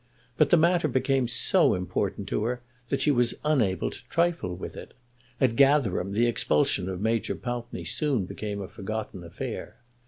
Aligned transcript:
But 0.35 0.49
the 0.49 0.57
matter 0.57 0.87
became 0.87 1.27
so 1.27 1.75
important 1.75 2.27
to 2.29 2.43
her 2.45 2.63
that 2.89 3.01
she 3.01 3.11
was 3.11 3.35
unable 3.45 3.91
to 3.91 4.03
trifle 4.09 4.55
with 4.55 4.75
it. 4.75 4.95
At 5.39 5.55
Gatherum 5.55 6.13
the 6.13 6.25
expulsion 6.25 6.89
of 6.89 6.99
Major 6.99 7.35
Pountney 7.35 7.83
soon 7.83 8.25
became 8.25 8.63
a 8.63 8.67
forgotten 8.67 9.23
affair. 9.23 9.75